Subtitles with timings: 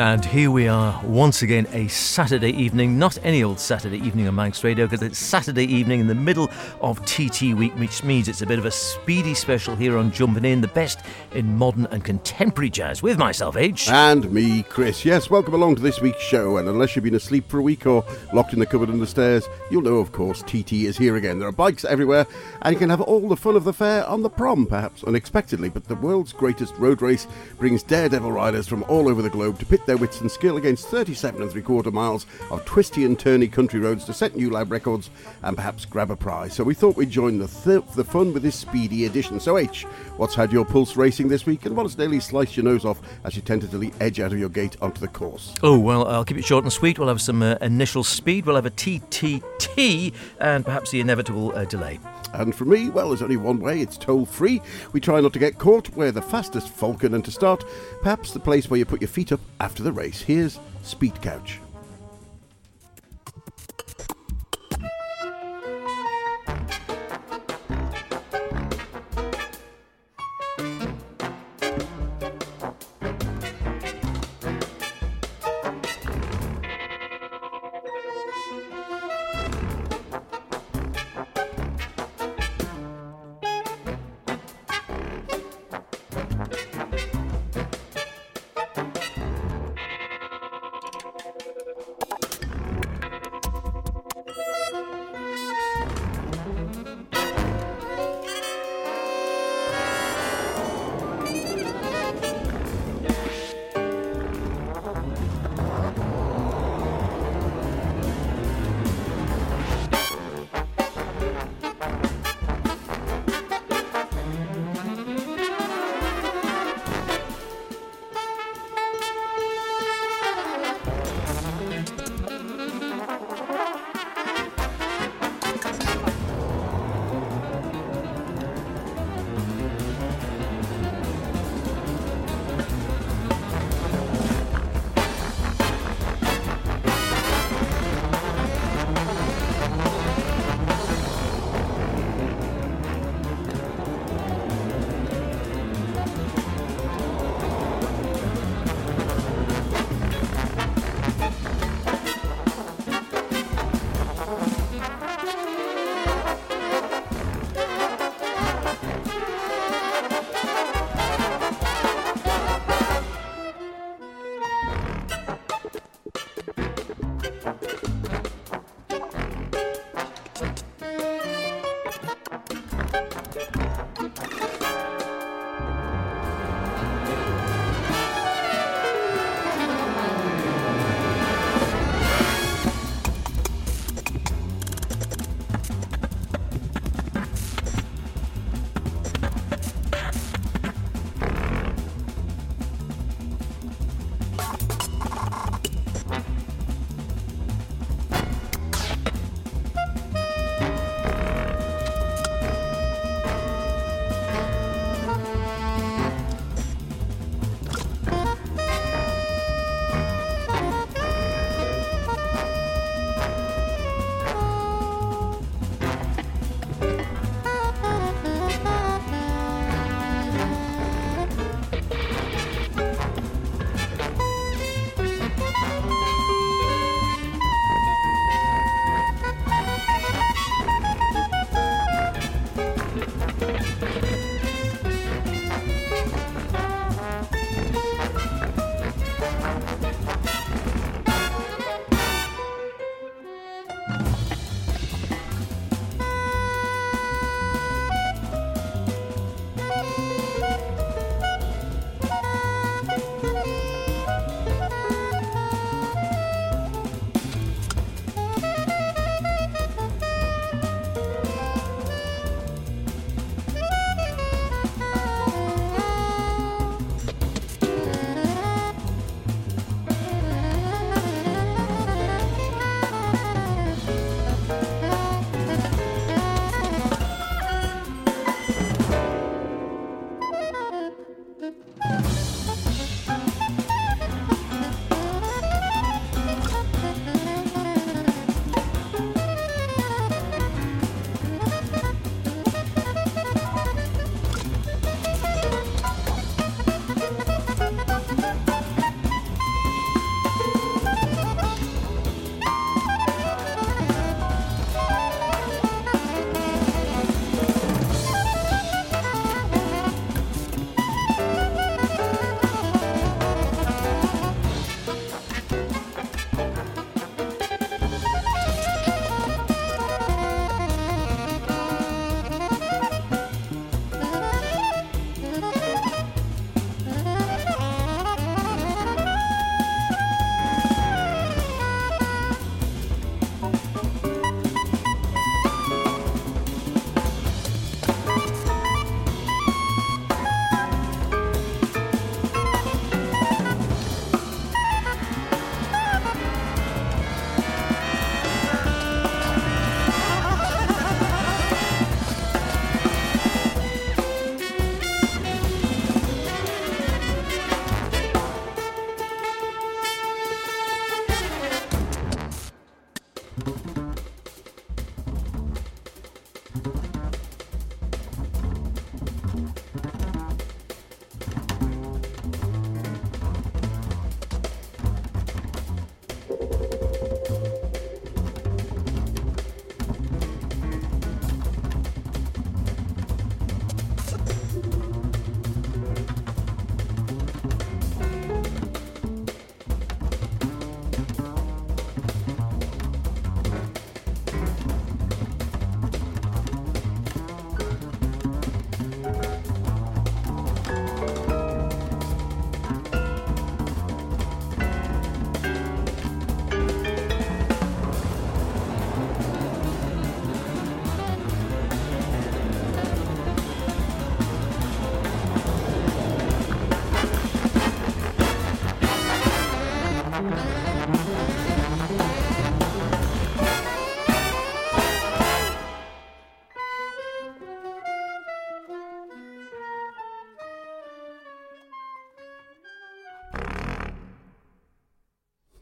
[0.00, 4.34] And here we are once again, a Saturday evening, not any old Saturday evening on
[4.34, 6.48] Manx Radio, because it's Saturday evening in the middle
[6.80, 10.46] of TT week, which means it's a bit of a speedy special here on Jumping
[10.46, 11.00] In, the best
[11.32, 13.90] in modern and contemporary jazz, with myself, H.
[13.90, 15.04] And me, Chris.
[15.04, 16.56] Yes, welcome along to this week's show.
[16.56, 19.06] And unless you've been asleep for a week or locked in the cupboard under the
[19.06, 21.38] stairs, you'll know, of course, TT is here again.
[21.38, 22.26] There are bikes everywhere,
[22.62, 25.68] and you can have all the fun of the fair on the prom, perhaps unexpectedly.
[25.68, 27.26] But the world's greatest road race
[27.58, 30.86] brings daredevil riders from all over the globe to pit their wits and skill against
[30.86, 34.70] 37 and three quarter miles of twisty and turny country roads to set new lap
[34.70, 35.10] records
[35.42, 36.54] and perhaps grab a prize.
[36.54, 39.40] So we thought we'd join the, th- the fun with this speedy edition.
[39.40, 39.82] So, H,
[40.16, 43.00] what's had your pulse racing this week, and what has nearly sliced your nose off
[43.24, 45.56] as you tentatively edge out of your gate onto the course?
[45.60, 46.96] Oh, well, I'll keep it short and sweet.
[46.96, 51.64] We'll have some uh, initial speed, we'll have a TTT, and perhaps the inevitable uh,
[51.64, 51.98] delay.
[52.32, 53.80] And for me, well, there's only one way.
[53.80, 54.62] It's toll free.
[54.92, 55.90] We try not to get caught.
[55.90, 57.64] We're the fastest falcon, and to start,
[58.02, 60.20] perhaps the place where you put your feet up after the race.
[60.20, 61.60] Here's Speed Couch.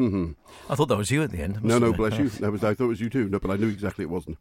[0.08, 0.72] Mm-hmm.
[0.72, 1.62] I thought that was you at the end.
[1.62, 2.28] No, no, bless you.
[2.40, 3.28] That was, I thought it was you too.
[3.28, 4.38] No, but I knew exactly it wasn't.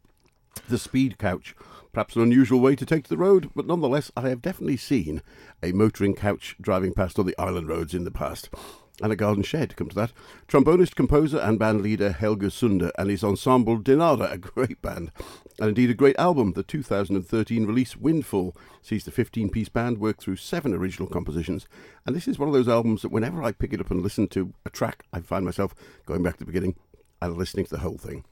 [0.68, 1.54] The speed couch.
[1.92, 5.22] Perhaps an unusual way to take to the road, but nonetheless, I have definitely seen
[5.62, 8.50] a motoring couch driving past on the island roads in the past.
[9.00, 10.12] And a garden shed, come to that.
[10.48, 15.12] Trombonist, composer, and band leader Helge Sunde and his ensemble Denada, a great band.
[15.60, 16.52] And indeed a great album.
[16.52, 21.66] The 2013 release Windfall sees the 15 piece band work through seven original compositions.
[22.06, 24.26] And this is one of those albums that whenever I pick it up and listen
[24.28, 25.74] to a track, I find myself
[26.06, 26.74] going back to the beginning
[27.22, 28.24] and listening to the whole thing.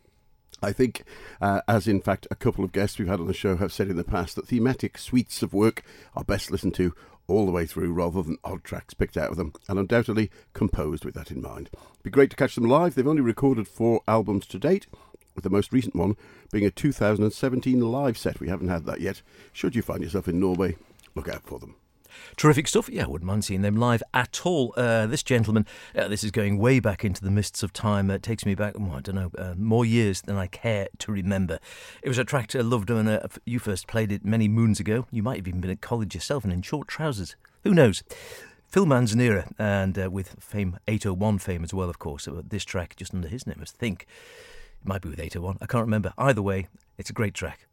[0.63, 1.05] I think,
[1.41, 3.89] uh, as in fact a couple of guests we've had on the show have said
[3.89, 5.83] in the past, that thematic suites of work
[6.15, 6.95] are best listened to
[7.29, 11.05] all the way through rather than odd tracks picked out of them, and undoubtedly composed
[11.05, 11.71] with that in mind.
[12.03, 12.95] Be great to catch them live.
[12.95, 14.87] They've only recorded four albums to date,
[15.35, 16.17] with the most recent one
[16.51, 18.41] being a 2017 live set.
[18.41, 19.23] We haven't had that yet.
[19.53, 20.77] Should you find yourself in Norway,
[21.15, 21.77] look out for them.
[22.37, 22.89] Terrific stuff.
[22.89, 24.75] Yeah, I wouldn't mind seeing them live at all.
[24.77, 28.11] Uh, this gentleman, uh, this is going way back into the mists of time.
[28.11, 31.59] It takes me back, I don't know, uh, more years than I care to remember.
[32.03, 35.07] It was a track I loved when uh, you first played it many moons ago.
[35.11, 37.37] You might have even been at college yourself and in short trousers.
[37.65, 38.03] Who knows?
[38.69, 42.29] Phil Manzanera, and uh, with fame, 801 fame as well, of course.
[42.29, 44.07] Uh, This track just under his name was Think.
[44.83, 45.59] It might be with 801.
[45.61, 46.13] I can't remember.
[46.19, 46.69] Either way,
[46.99, 47.67] it's a great track.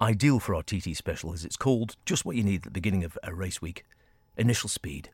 [0.00, 3.02] Ideal for our TT special as it's called just what you need at the beginning
[3.02, 3.84] of a race week.
[4.36, 5.08] Initial speed.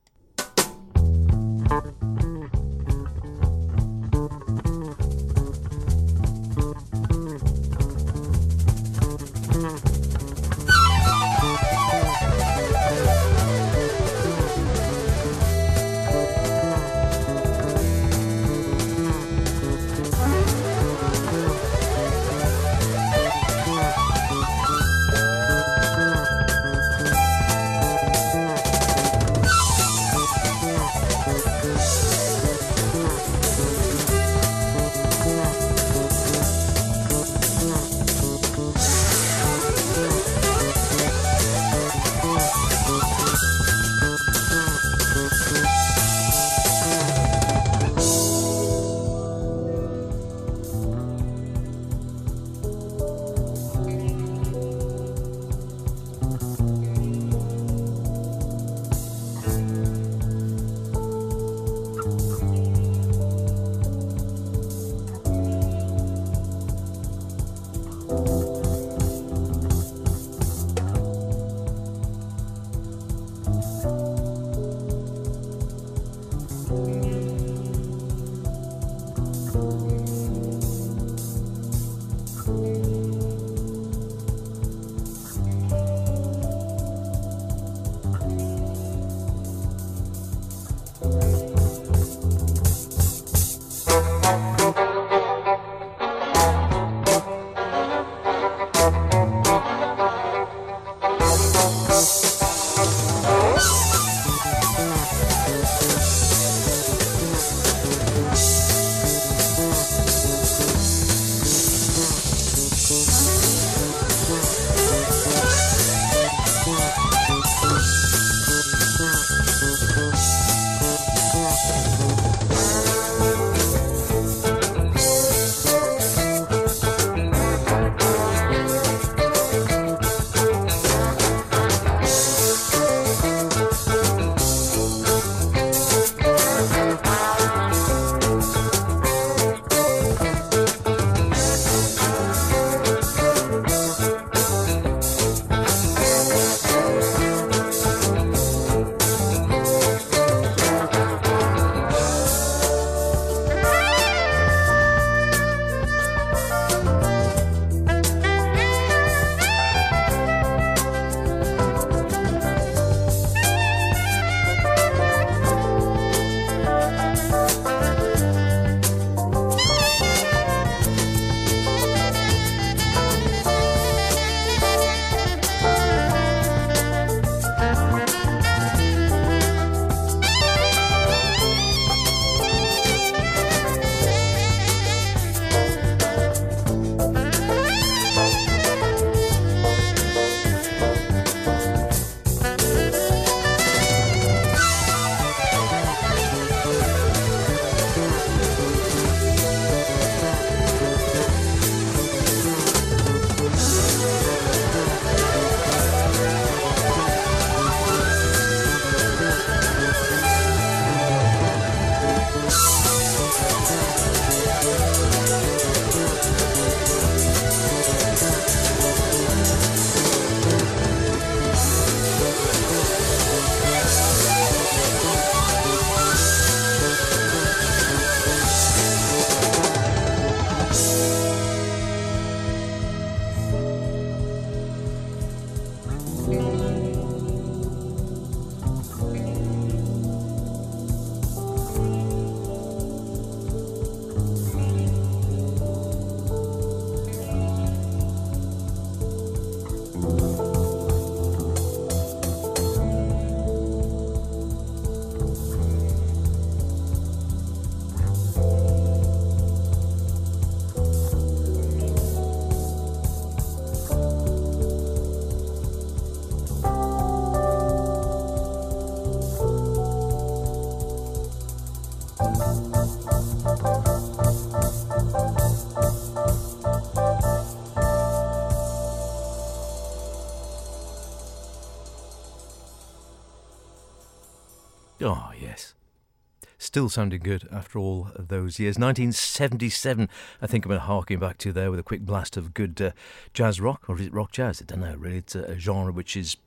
[286.72, 288.78] Still sounding good after all those years.
[288.78, 290.08] 1977,
[290.40, 292.80] I think I'm going to harking back to there with a quick blast of good
[292.80, 292.92] uh,
[293.34, 294.62] jazz rock, or is it rock jazz?
[294.62, 295.18] I don't know, really.
[295.18, 296.38] It's a, a genre which is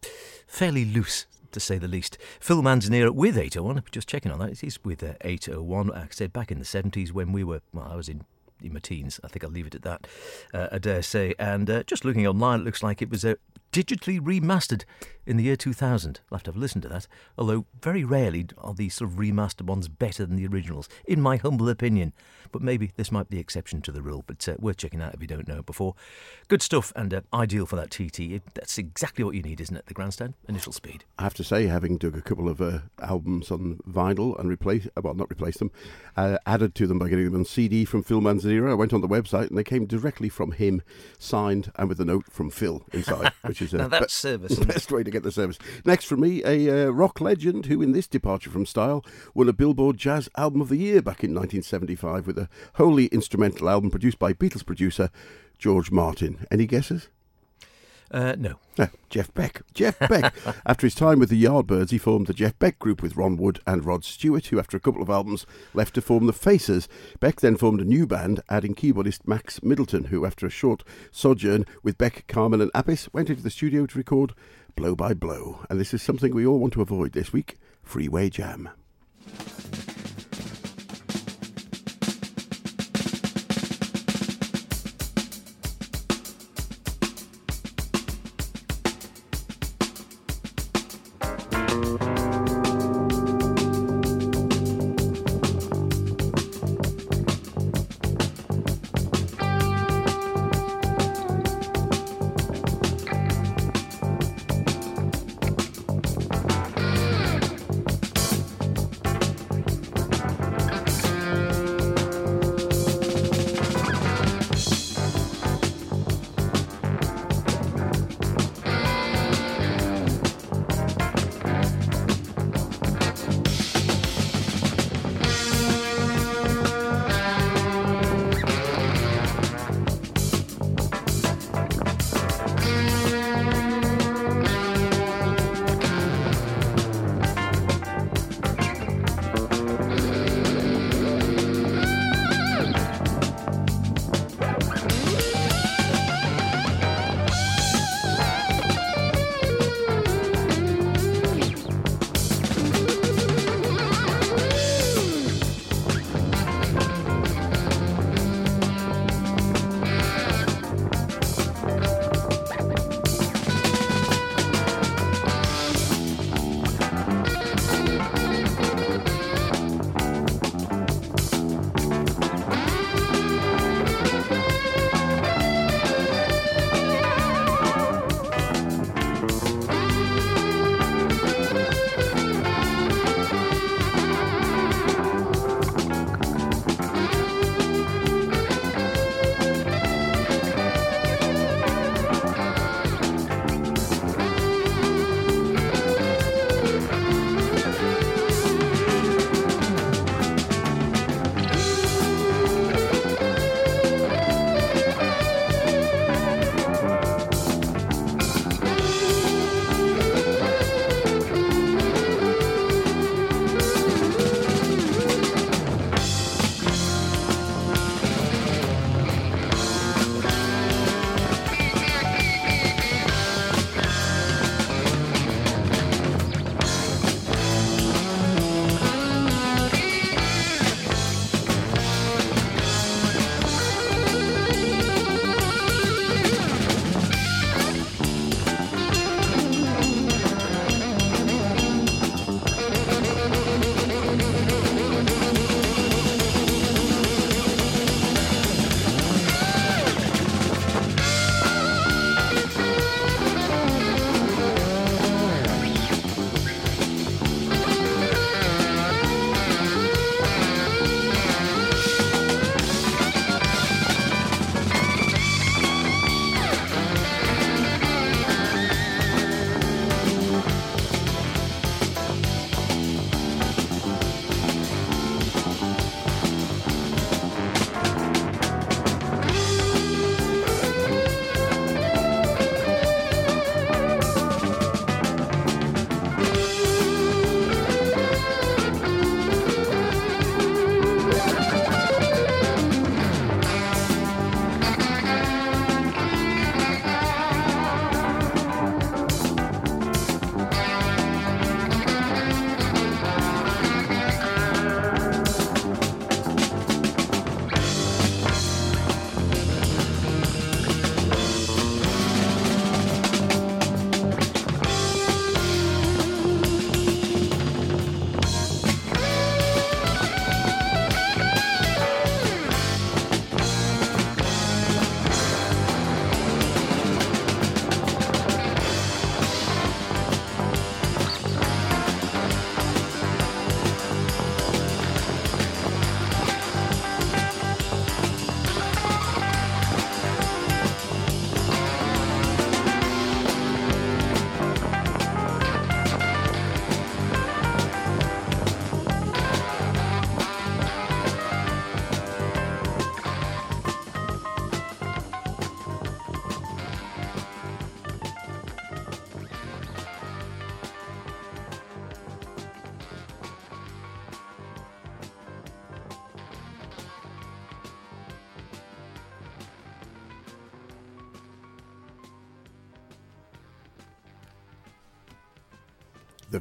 [0.48, 2.18] fairly loose to say the least.
[2.40, 5.90] Phil Manzanera with 801, just checking on that, he's with uh, 801.
[5.90, 8.26] Like I said, back in the 70s when we were, well, I was in
[8.64, 9.20] in my teens.
[9.24, 10.08] I think I'll leave it at that,
[10.54, 11.36] uh, I dare say.
[11.38, 13.36] And uh, just looking online, it looks like it was uh,
[13.76, 14.86] digitally remastered
[15.26, 16.22] in the year 2000.
[16.32, 17.08] I'll have to have listened to that.
[17.38, 21.36] Although, very rarely are these sort of remastered ones better than the originals, in my
[21.36, 22.14] humble opinion.
[22.52, 25.14] But maybe this might be the exception to the rule, but uh, worth checking out
[25.14, 25.96] if you don't know it before.
[26.48, 28.42] Good stuff and uh, ideal for that TT.
[28.54, 29.88] That's exactly what you need, isn't it?
[29.88, 31.04] The grandstand, initial speed.
[31.18, 34.88] I have to say, having dug a couple of uh, albums on vinyl and replaced,
[34.96, 35.72] uh, well, not replaced them,
[36.16, 39.02] uh, added to them by getting them on CD from Phil Manzanera, I went on
[39.02, 40.82] the website and they came directly from him,
[41.20, 44.58] signed and with a note from Phil inside, which is now that's service.
[44.66, 45.58] best way to get the service.
[45.86, 49.04] Next for me, a uh, rock legend who, in this departure from style,
[49.34, 53.70] won a Billboard Jazz Album of the Year back in 1975 with a wholly instrumental
[53.70, 55.10] album produced by Beatles producer
[55.58, 56.46] George Martin.
[56.52, 57.10] Any guesses?
[58.12, 58.56] Uh, no.
[58.78, 58.88] no.
[59.10, 59.62] Jeff Beck.
[59.74, 60.34] Jeff Beck.
[60.66, 63.60] after his time with the Yardbirds, he formed the Jeff Beck Group with Ron Wood
[63.66, 66.88] and Rod Stewart, who, after a couple of albums, left to form the Faces.
[67.20, 71.66] Beck then formed a new band, adding keyboardist Max Middleton, who, after a short sojourn
[71.84, 74.34] with Beck, Carmen, and Appice, went into the studio to record
[74.76, 75.66] Blow by Blow.
[75.70, 78.70] And this is something we all want to avoid this week Freeway Jam.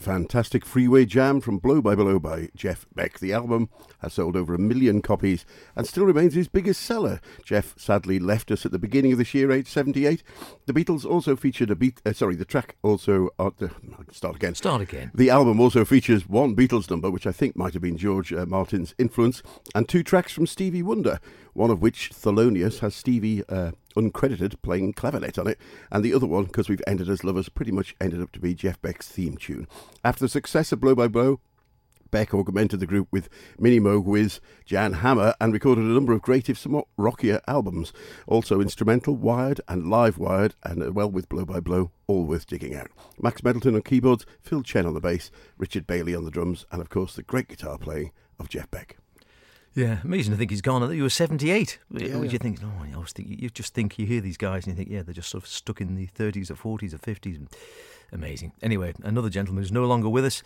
[0.05, 3.21] Fantastic Freeway Jam from Blow by Blow by Jeff Beck.
[3.21, 7.23] The album has sold over a million copies and still remains his biggest seller.
[7.43, 10.23] Jeff sadly left us at the beginning of this year, age 78.
[10.67, 12.03] The Beatles also featured a beat.
[12.05, 13.31] Uh, sorry, the track also.
[13.39, 13.49] Uh,
[14.13, 14.55] start again.
[14.55, 15.11] Start again.
[15.15, 18.45] The album also features one Beatles number, which I think might have been George uh,
[18.45, 19.43] Martin's influence,
[19.75, 21.19] and two tracks from Stevie Wonder,
[21.55, 25.59] one of which, Thelonious, has Stevie uh, uncredited playing clavinet on it,
[25.91, 28.55] and the other one, because we've ended as lovers, pretty much ended up to be
[28.55, 29.67] Jeff Beck's theme tune.
[30.05, 31.41] After the success of Blow by Blow,
[32.15, 33.29] Beck augmented the group with
[33.59, 37.93] Minimoog Whiz, Jan Hammer, and recorded a number of great, if somewhat rockier albums.
[38.29, 42.47] Also instrumental, Wired and Live Wired, and uh, well with Blow by Blow, all worth
[42.47, 42.89] digging out.
[43.21, 46.81] Max Middleton on keyboards, Phil Chen on the bass, Richard Bailey on the drums, and
[46.81, 48.97] of course the great guitar playing of Jeff Beck.
[49.75, 50.95] Yeah, amazing to think he's gone.
[50.95, 51.79] You were 78.
[51.91, 52.33] Yeah, Would yeah.
[52.33, 54.77] you think, oh, I always think, you just think, you hear these guys and you
[54.77, 57.49] think, yeah, they're just sort of stuck in the 30s or 40s or 50s.
[58.13, 58.53] Amazing.
[58.63, 60.45] Anyway, another gentleman who's no longer with us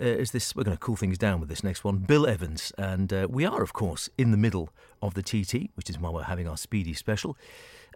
[0.00, 0.56] uh, is this.
[0.56, 2.72] We're going to cool things down with this next one, Bill Evans.
[2.76, 6.10] And uh, we are, of course, in the middle of the TT, which is why
[6.10, 7.36] we're having our speedy special.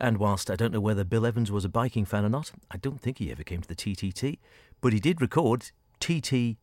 [0.00, 2.76] And whilst I don't know whether Bill Evans was a biking fan or not, I
[2.76, 4.38] don't think he ever came to the TTT,
[4.80, 6.56] but he did record TTT.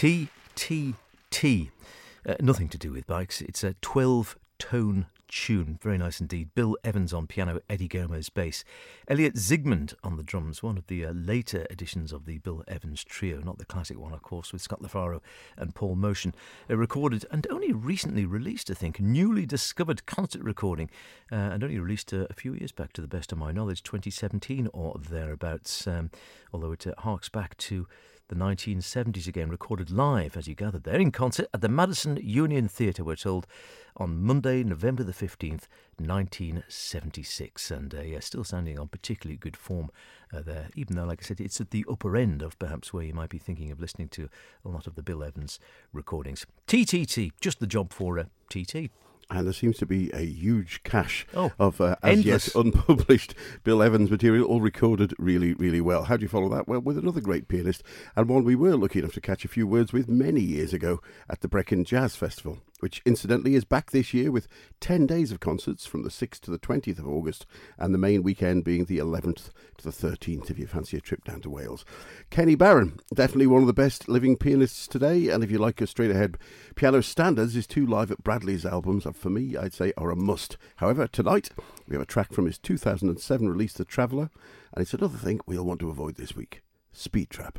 [0.00, 1.68] TTT.
[2.26, 3.42] Uh, nothing to do with bikes.
[3.42, 5.78] It's a 12 tone tune.
[5.82, 6.54] Very nice indeed.
[6.54, 8.64] Bill Evans on piano, Eddie Gomez bass.
[9.08, 13.04] Elliot Zigmund on the drums, one of the uh, later editions of the Bill Evans
[13.04, 15.20] trio, not the classic one, of course, with Scott LaFaro
[15.58, 16.32] and Paul Motian.
[16.70, 20.88] A recorded and only recently released, I think, newly discovered concert recording,
[21.30, 23.82] uh, and only released uh, a few years back, to the best of my knowledge,
[23.82, 26.10] 2017 or thereabouts, um,
[26.54, 27.86] although it uh, harks back to
[28.30, 32.68] the 1970s again, recorded live, as you gathered there, in concert at the Madison Union
[32.68, 33.44] Theatre, we're told,
[33.96, 35.66] on Monday, November the 15th,
[35.98, 37.72] 1976.
[37.72, 39.90] And uh, yeah, still sounding on particularly good form
[40.32, 43.02] uh, there, even though, like I said, it's at the upper end of perhaps where
[43.02, 44.28] you might be thinking of listening to
[44.64, 45.58] a lot of the Bill Evans
[45.92, 46.46] recordings.
[46.68, 48.90] TTT, just the job for a uh, TT
[49.30, 52.46] and there seems to be a huge cache oh, of uh, as endless.
[52.46, 56.04] yet unpublished Bill Evans material, all recorded really, really well.
[56.04, 56.66] How do you follow that?
[56.66, 57.82] Well, with another great pianist,
[58.16, 61.00] and one we were lucky enough to catch a few words with many years ago
[61.28, 64.48] at the Brecon Jazz Festival which incidentally is back this year with
[64.80, 67.46] 10 days of concerts from the 6th to the 20th of August,
[67.78, 71.24] and the main weekend being the 11th to the 13th if you fancy a trip
[71.24, 71.84] down to Wales.
[72.30, 75.86] Kenny Barron, definitely one of the best living pianists today, and if you like a
[75.86, 76.36] straight ahead
[76.74, 80.56] piano standards, his two live at Bradley's albums, for me, I'd say, are a must.
[80.76, 81.50] However, tonight
[81.86, 84.30] we have a track from his 2007 release, The Traveller,
[84.72, 86.62] and it's another thing we'll want to avoid this week
[86.92, 87.58] Speed Trap.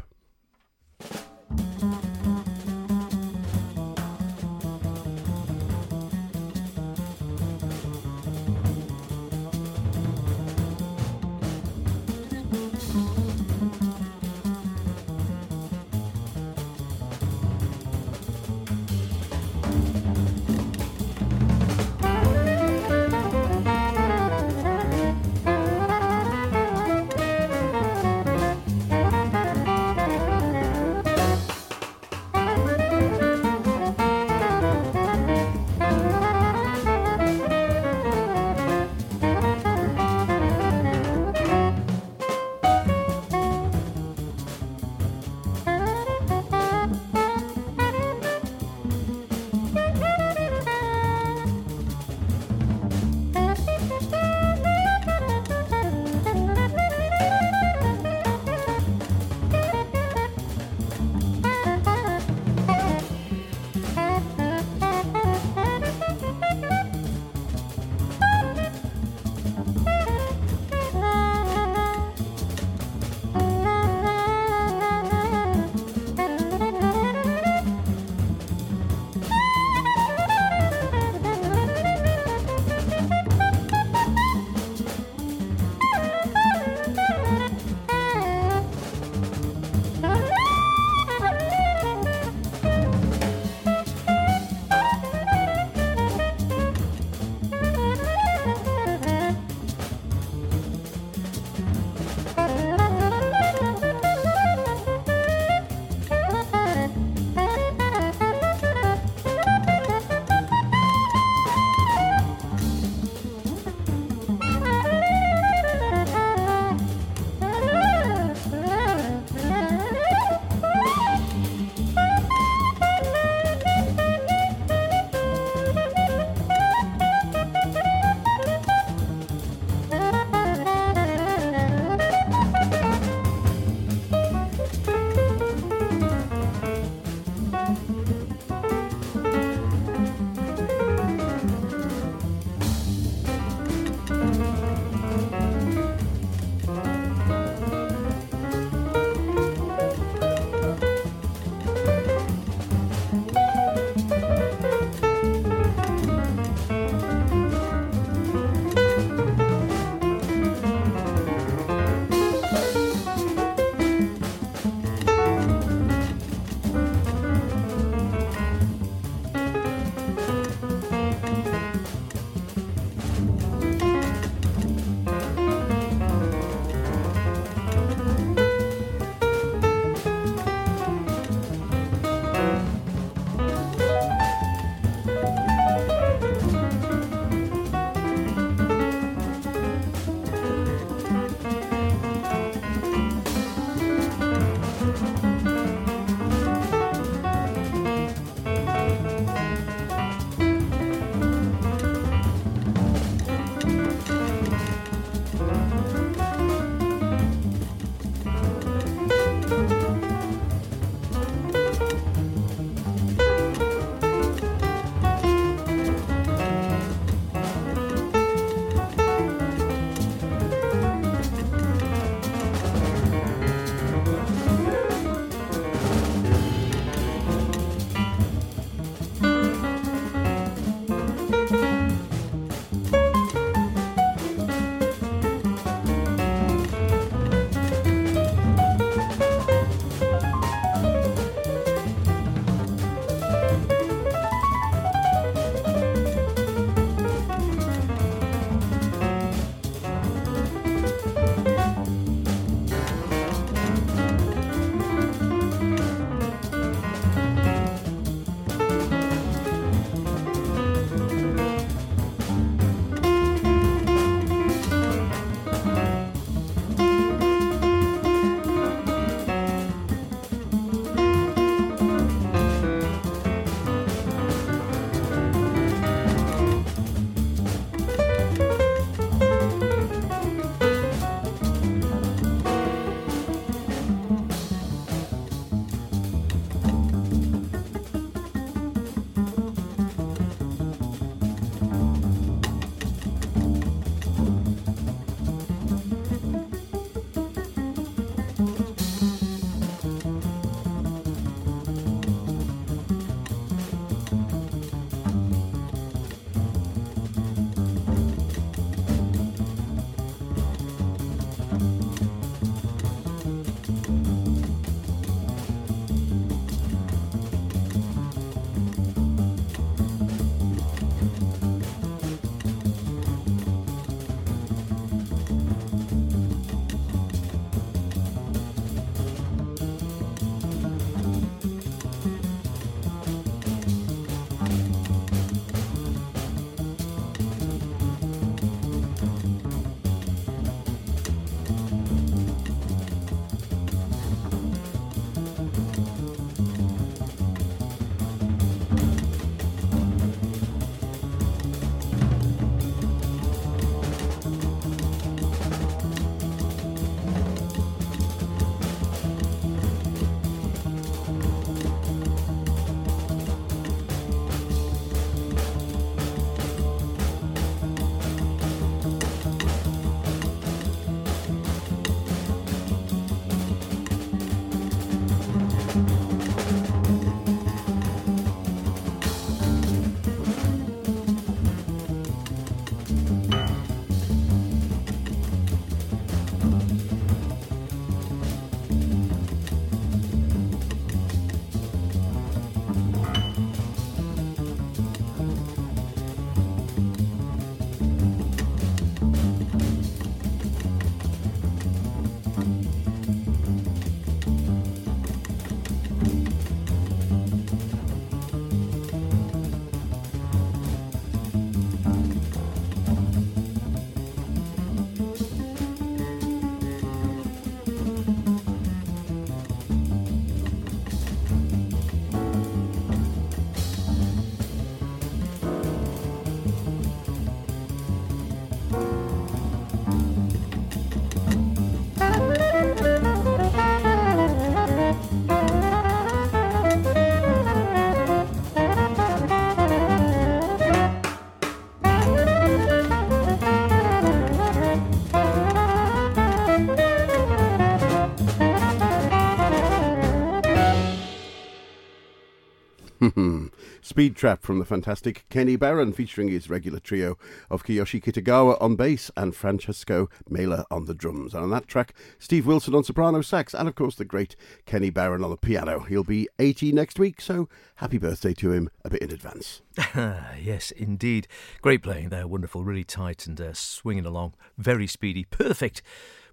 [453.92, 457.18] Speed Trap from the fantastic Kenny Barron, featuring his regular trio
[457.50, 461.34] of Kiyoshi Kitagawa on bass and Francesco Mela on the drums.
[461.34, 464.92] And on that track, Steve Wilson on soprano sax, and of course the great Kenny
[464.92, 465.82] Barron on the piano.
[465.82, 469.62] He'll be 80 next week, so happy birthday to him a bit in advance.
[470.42, 471.28] yes, indeed.
[471.62, 475.82] Great playing there, wonderful, really tight and uh, swinging along, very speedy, perfect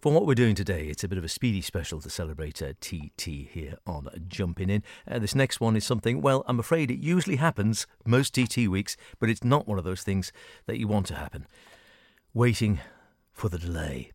[0.00, 0.86] for what we're doing today.
[0.86, 4.82] It's a bit of a speedy special to celebrate uh, TT here on Jumping In.
[5.10, 8.96] Uh, this next one is something, well, I'm afraid it usually happens most TT weeks,
[9.18, 10.32] but it's not one of those things
[10.66, 11.46] that you want to happen.
[12.32, 12.80] Waiting
[13.32, 14.12] for the delay.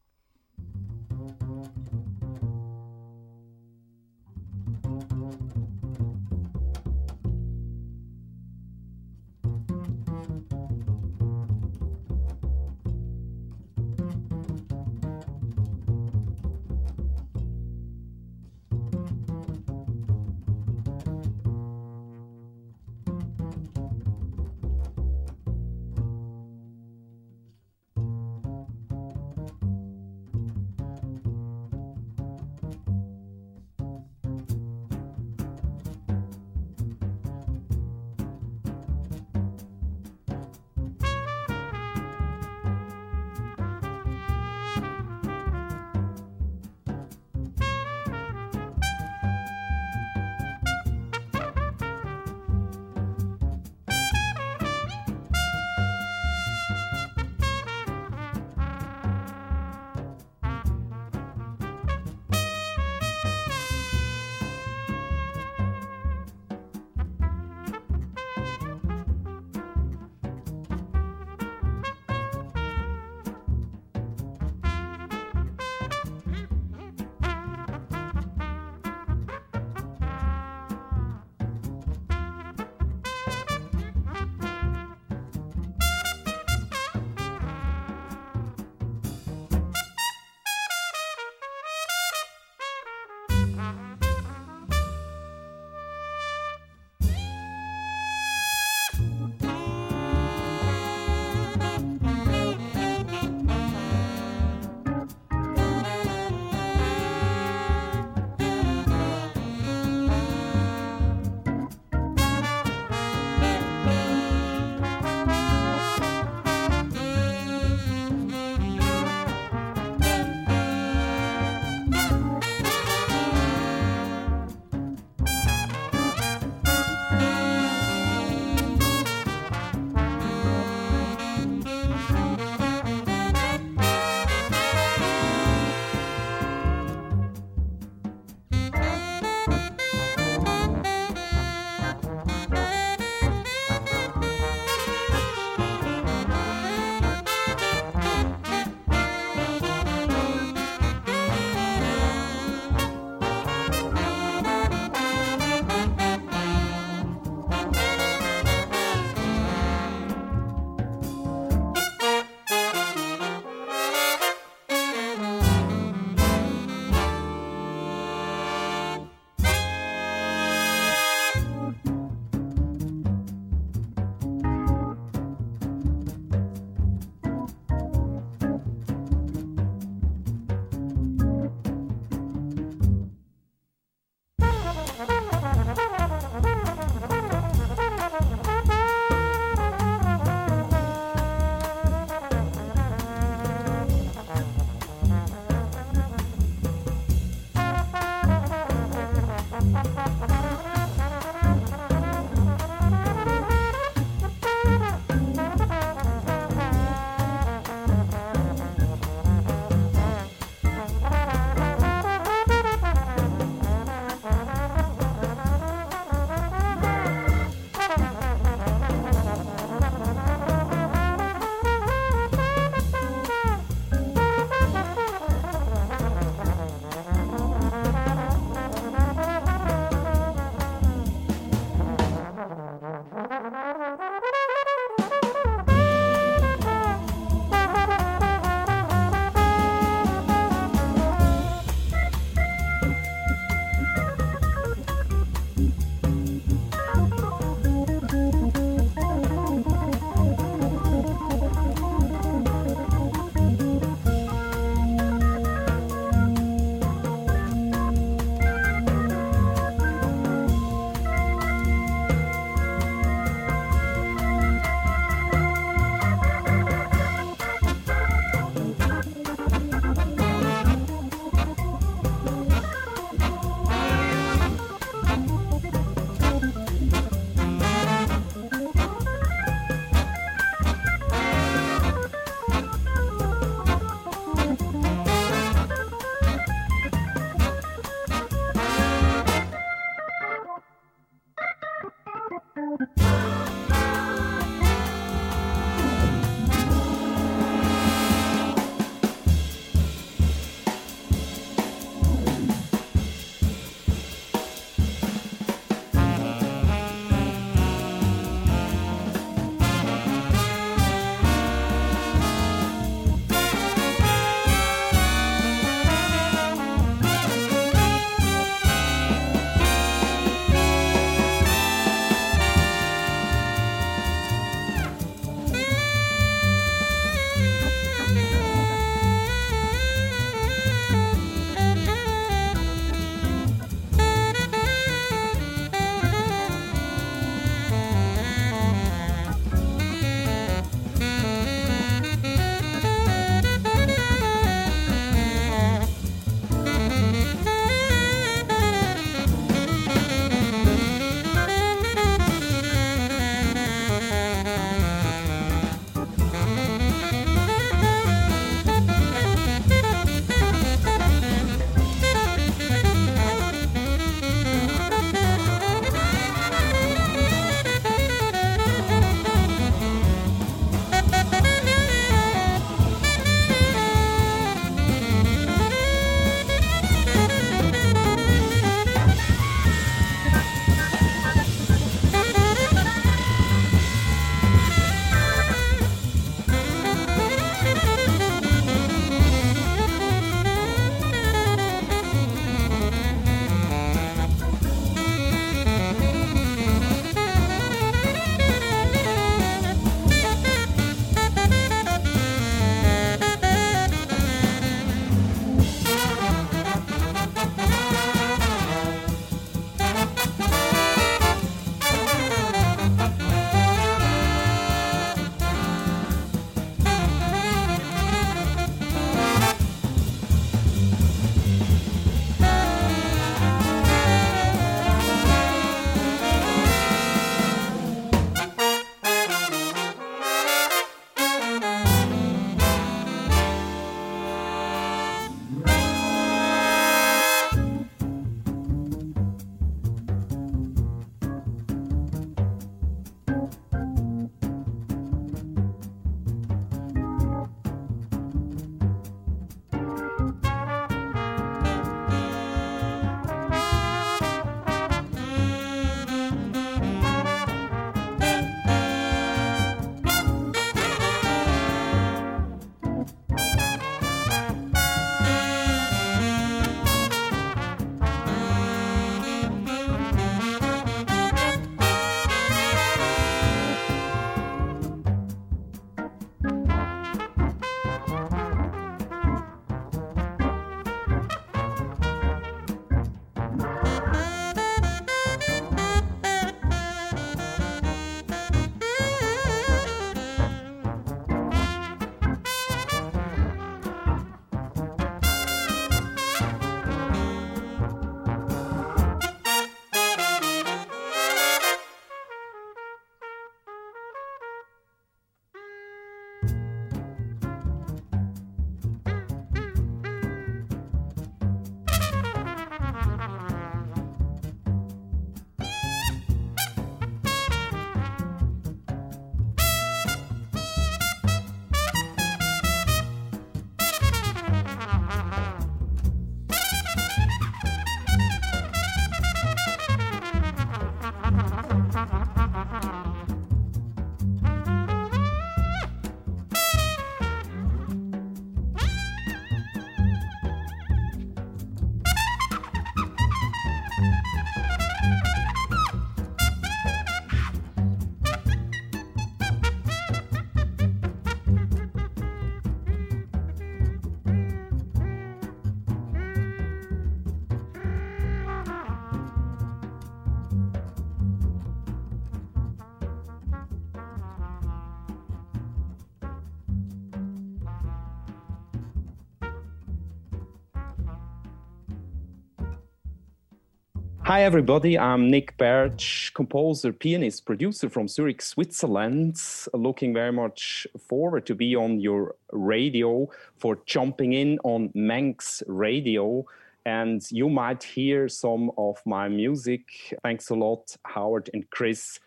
[574.26, 574.98] Hi, everybody.
[574.98, 579.36] I'm Nik Bärtsch, composer, pianist, producer from Zurich, Switzerland.
[579.74, 586.46] Looking very much forward to be on your radio for jumping in on Manx Radio.
[586.86, 590.18] And you might hear some of my music.
[590.24, 592.22] Thanks a lot, Howard and Chris.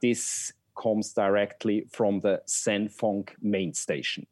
[0.00, 4.24] This comes directly from the Zen Funk main station.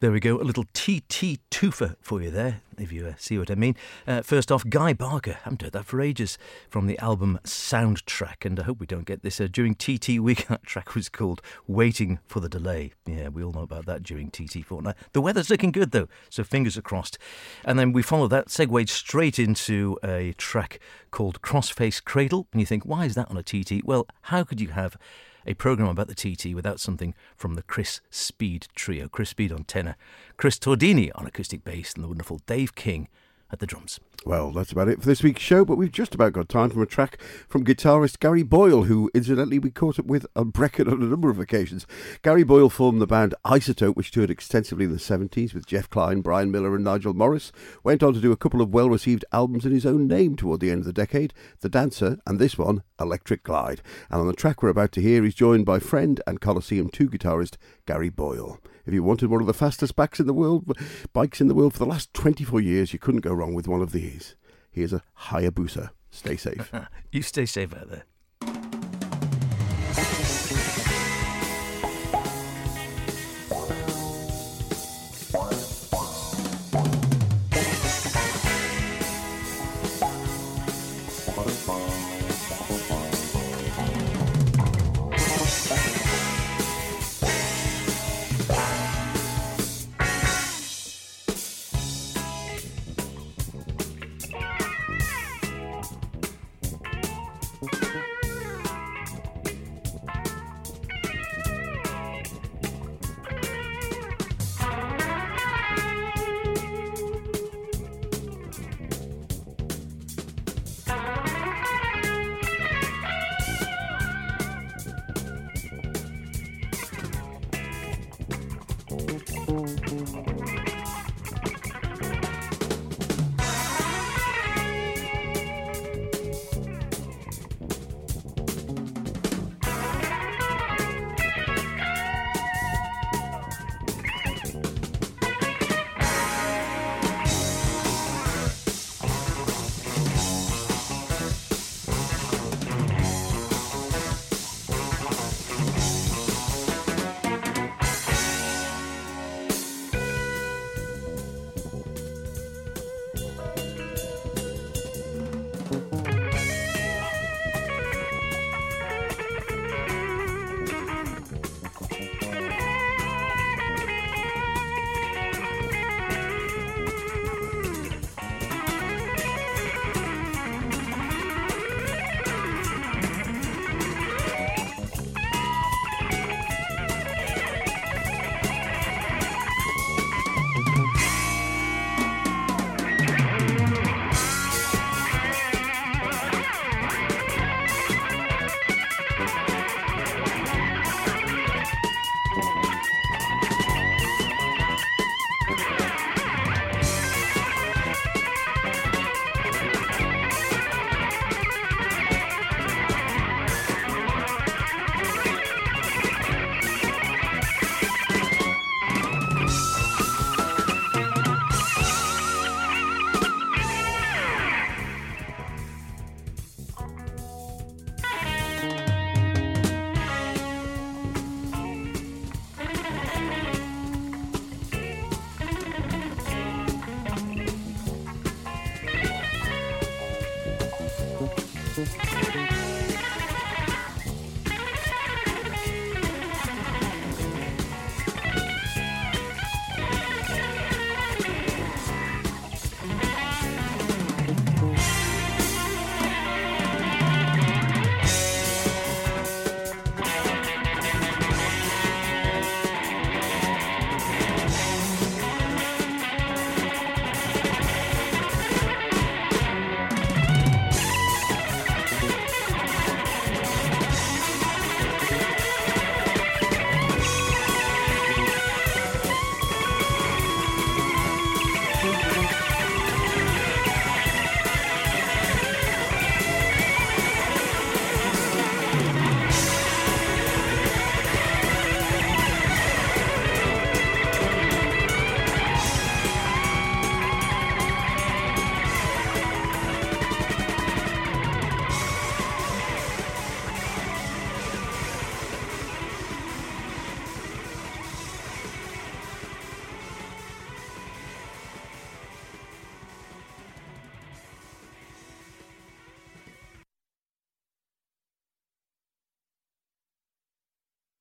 [0.00, 3.50] There we go, a little TT twofer for you there, if you uh, see what
[3.50, 3.74] I mean.
[4.06, 6.36] Uh, first off, Guy Barker, haven't heard that for ages,
[6.68, 10.46] from the album Soundtrack, and I hope we don't get this uh, during TT week.
[10.48, 12.92] That track was called Waiting for the Delay.
[13.06, 14.96] Yeah, we all know about that during TT fortnight.
[15.14, 17.16] The weather's looking good though, so fingers are crossed.
[17.64, 20.78] And then we follow that, segued straight into a track
[21.10, 23.82] called Crossface Cradle, and you think, why is that on a TT?
[23.82, 24.98] Well, how could you have
[25.46, 29.08] a programme about the TT without something from the Chris Speed trio.
[29.08, 29.96] Chris Speed on tenor,
[30.36, 33.08] Chris Tordini on acoustic bass, and the wonderful Dave King
[33.56, 33.98] at the drums.
[34.26, 36.82] Well, that's about it for this week's show, but we've just about got time for
[36.82, 41.00] a track from guitarist Gary Boyle, who incidentally we caught up with on Brecon on
[41.00, 41.86] a number of occasions.
[42.22, 46.20] Gary Boyle formed the band Isotope, which toured extensively in the 70s with Jeff Clyne,
[46.20, 47.50] Brian Miller, and Nigel Morris.
[47.82, 50.60] Went on to do a couple of well received albums in his own name toward
[50.60, 53.80] the end of the decade The Dancer, and this one, Electric Glide.
[54.10, 57.08] And on the track we're about to hear, he's joined by friend and Colosseum 2
[57.08, 58.60] guitarist Gary Boyle.
[58.86, 60.72] If you wanted one of the fastest bikes in the world,
[61.12, 63.82] bikes in the world for the last 24 years, you couldn't go wrong with one
[63.82, 64.36] of these.
[64.70, 65.90] Here's a Hayabusa.
[66.10, 66.72] Stay safe.
[67.12, 68.04] you stay safe out there.